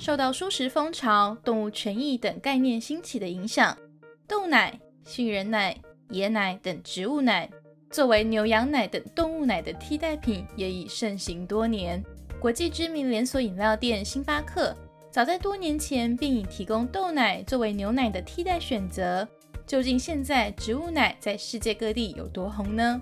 [0.00, 3.76] 受到蔬食风潮、动物权益等概念兴起的影响，
[4.26, 5.76] 豆奶、杏仁奶、
[6.12, 7.50] 椰奶等植物奶
[7.90, 12.02] 作为牛羊奶等动物奶的替代品，也已盛行多年。
[12.40, 14.74] 国际知名连锁饮料店星巴克
[15.10, 19.28] 早在多年前便已提供豆奶作为牛奶的替代选择。
[19.66, 22.98] 究竟现在植物奶在世界各地有多红呢？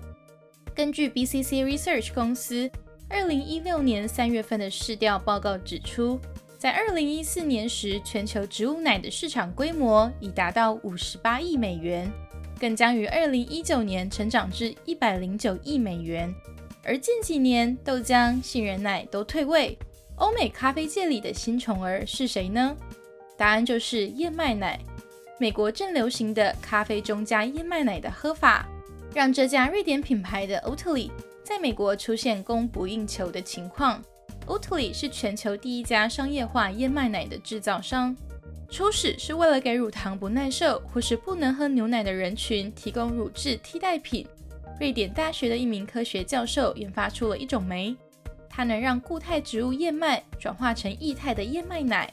[0.75, 2.69] 根据 BCC Research 公司
[3.07, 6.19] 二零一六年三月份的市调报告指出，
[6.59, 12.11] 在二零一四年时，全球植物奶的市场规模已达到五十八亿美元，
[12.59, 16.35] 更将于二零一九年成长至一百零九亿美元。
[16.83, 19.79] 而近几年，豆浆、杏仁奶都退位，
[20.17, 22.75] 欧美咖啡界里的新宠儿是谁呢？
[23.37, 24.77] 答案就是燕麦奶。
[25.39, 28.67] 美国正流行的咖啡中加燕麦奶的喝法，
[29.13, 31.09] 让这家瑞典品牌的 Oatly
[31.41, 34.03] 在美国出现供不应求的情况。
[34.49, 38.17] Oatly 是全球第一家商业化燕麦奶的制造商，
[38.67, 44.25] 初始是为了给乳糖不耐受或是不能喝牛奶的人群提供乳制替代品。
[44.79, 47.95] 瑞典大学的一名科学教授研发出了一种酶，
[48.49, 52.11] 它能让固态植物燕麦转化成液态的燕麦奶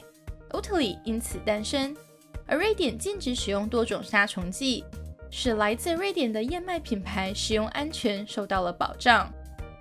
[0.51, 1.97] ，Oatly 因此诞生。
[2.45, 4.85] 而瑞典禁止使用多种杀虫剂，
[5.31, 9.27] 使来自瑞典的燕麦品牌使用安全受到了保障。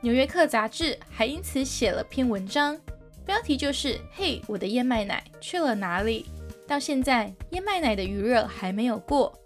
[0.06, 2.78] 纽约客杂志还因此写了篇文章，
[3.24, 6.26] 标题就是“嘿，我的燕麦奶去了哪里？”
[6.64, 9.36] 到现在，燕麦奶的余热还没有过。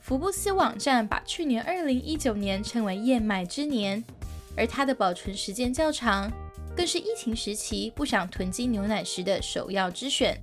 [0.00, 4.02] 福布斯网站把去年二零一九年称为燕麦之年，
[4.56, 6.28] 而它的保存时间较长，
[6.76, 10.36] 更是疫情时期不想囤积牛奶时的首要之选。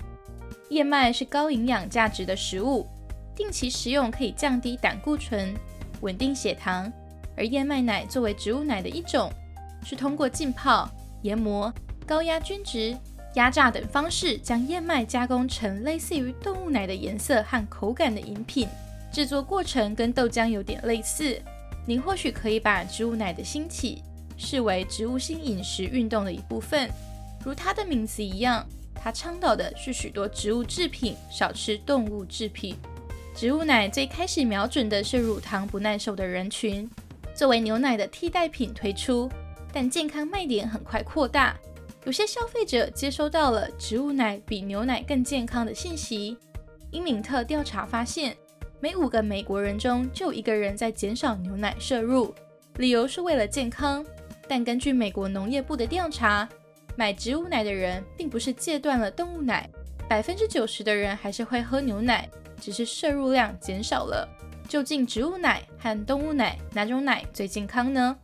[0.70, 2.88] 燕麦是高营养价值的食物，
[3.36, 5.54] 定期食用可以降低胆固醇、
[6.00, 6.90] 稳定血糖。
[7.36, 9.30] 而燕麦奶作为植物奶的一种，
[9.84, 10.90] 是通过浸泡、
[11.22, 11.74] 研磨、
[12.06, 12.98] 高压均值、
[13.36, 18.68] 压榨等方式，将燕麦加工成类似于动物奶的颜色和口感的饮品。
[19.12, 21.42] 制作过程跟豆浆有点类似。
[21.88, 24.04] 您或许可以把植物奶的兴起
[24.38, 26.88] 视为植物性饮食运动的一部分，
[27.44, 28.64] 如它的名字一样。
[29.02, 32.76] 它倡导的是许多植物制品，少吃动物制品。
[33.34, 36.88] 植物奶最开始瞄准的是乳糖不耐受的人群，
[37.34, 39.32] 作为牛奶的替代品推出，
[39.72, 41.58] 但健康卖点很快扩大。
[42.06, 46.38] 有些消费者接收到了植物奶比牛奶更健康的信息。
[46.92, 48.36] 英敏特调查发现，
[48.80, 52.34] 每五个美国人中就一个人在减少牛奶摄入，
[52.78, 54.04] 理由是为了健康。
[54.48, 56.48] 但根据美国农业部的调查，
[56.96, 59.70] 买植物奶的人并不是戒断了动物奶，
[60.08, 62.28] 百分之九十的人还是会喝牛奶，
[62.60, 64.28] 只是摄入量减少了。
[64.68, 68.18] 究竟植物奶和动物奶哪种奶最健康呢？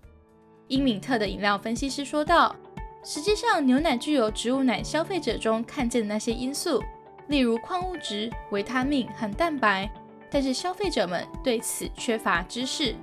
[0.68, 2.56] 英敏特的饮料分析师说道
[3.04, 6.84] ：“实际上，牛奶具有植物奶消费者中看见的那些因素，
[7.28, 9.88] 例如矿物质、维他命和蛋白，
[10.32, 12.96] 但是消费者们对此缺乏知识。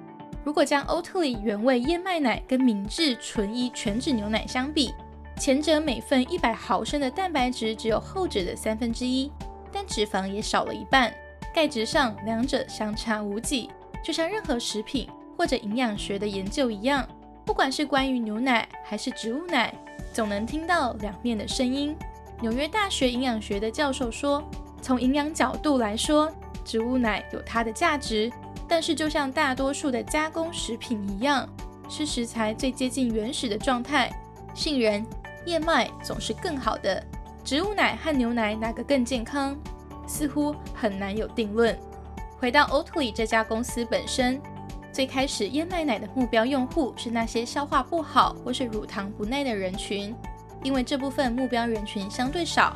[0.45, 4.93] 如果将欧特利原味燕麦奶跟明治纯一全脂牛奶相比，
[5.39, 9.31] 前者每份一百毫升的蛋白质只有后者的三分之一，
[9.71, 11.15] 但脂肪也少了一半。
[11.55, 13.71] 钙质上，两者相差无几。
[14.03, 17.07] 就像任何食品或者营养学的研究一样，
[17.45, 19.75] 不管是关于牛奶还是植物奶，
[20.13, 21.97] 总能听到两面的声音。
[22.41, 24.43] 纽约大学营养学的教授说，
[24.81, 26.31] 从营养角度来说，
[26.65, 28.31] 植物奶有它的价值，
[28.69, 31.49] 但是就像大多数的加工食品一样，
[31.89, 34.11] 是食材最接近原始的状态。
[34.55, 35.05] 杏仁。
[35.47, 37.05] 燕麦总是更好的，
[37.43, 39.59] 植物奶和牛奶哪个更健康？
[40.07, 41.77] 似乎很难有定论。
[42.39, 44.41] 回到 Oatly 这家公司本身，
[44.93, 50.15] 最开始燕麦奶的目标用户是那些消化不好或是乳糖不耐的人群，
[50.63, 52.75] 因为这部分目标人群相对少。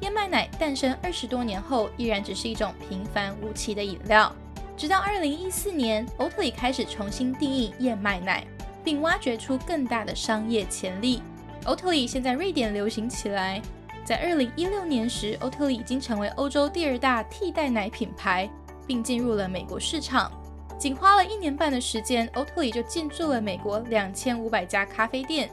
[0.00, 4.34] 燕麦奶诞生二十多年后，依然只是一种平凡无奇的饮料。
[4.76, 8.46] 直到二零一四年，Oatly 开始重新定义燕麦奶，
[8.82, 11.20] 并挖掘出更大的商业潜力。
[11.64, 13.60] Oatly 现在瑞典流行起来，
[14.04, 18.48] 在二零一六年时，Oatly 已经成为欧洲第二大替代奶品牌，
[18.86, 20.30] 并进入了美国市场。
[20.78, 25.50] 仅花了一年半的时间，Oatly 就进驻了美国两千五百家咖啡店。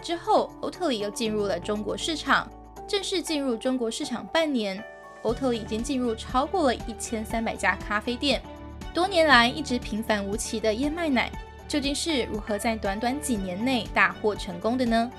[0.00, 2.48] 之后，Oatly 又进入了中国市场。
[2.86, 4.82] 正式进入中国市场半年
[5.24, 8.40] ，Oatly 已经进入超过了一千三百家咖啡店。
[8.94, 11.30] 多年来一直平凡无奇的燕麦奶，
[11.66, 15.10] 究竟是如何在短短几年内大获成功的呢？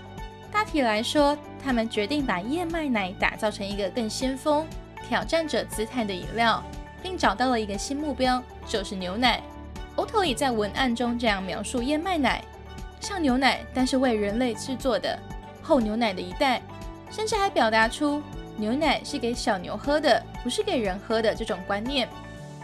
[0.52, 4.66] 大体来说，他们决定把燕麦奶打造成一个更先锋、
[5.08, 6.64] 挑战者姿态的饮料，
[7.02, 9.42] 并找到了一个新目标，就是牛奶。
[9.96, 12.44] Oatly 在文案中这样描述燕麦奶：
[13.00, 15.18] 像牛奶，但是为人类制作的，
[15.62, 16.62] 后牛奶的一代，
[17.12, 18.22] 甚至还表达出
[18.56, 22.08] 牛奶是给小牛喝的，不是给人喝的这种观念。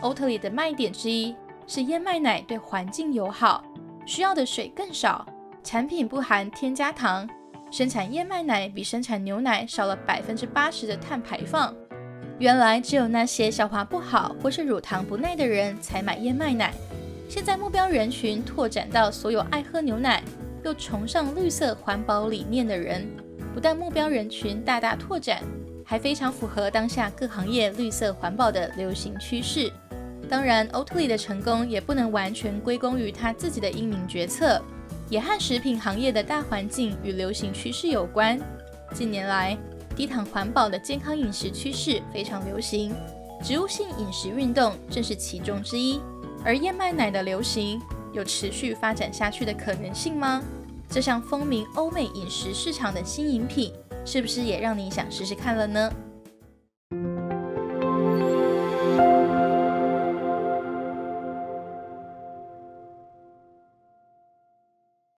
[0.01, 1.35] 欧特里的卖点之一
[1.67, 3.63] 是燕麦奶对环境友好，
[4.05, 5.25] 需要的水更少，
[5.63, 7.27] 产品不含添加糖，
[7.71, 11.73] 生产燕麦奶比生产牛奶少了百分之八十的碳排放。
[12.37, 16.73] 原来只有那些消化不好或是乳糖不耐的人才买燕麦奶，
[17.29, 20.21] 现在目标人群拓展到所有爱喝牛奶
[20.63, 23.07] 又崇尚绿色环保理念的人。
[23.53, 25.41] 不但目标人群大大拓展，
[25.85, 29.71] 还非常符合当下各行业绿色环保的流行趋势。
[30.27, 34.61] 当然，，Oatly 的成功也不能完全归功于他自己的英明决策，
[35.09, 38.37] 也和食品行业的大环境与流行趋势有关。
[38.93, 39.57] 近年来，
[39.95, 42.93] 低碳环保的健康饮食趋势非常流行，
[43.41, 46.01] 植物性饮食运动正是其中之一。
[46.43, 47.81] 而燕麦奶的流行
[48.13, 50.43] 有持续发展下去的可能性吗？
[50.89, 53.73] 这项风靡欧美饮食市场的新饮品，
[54.05, 55.91] 是不是也让你想试试看了呢？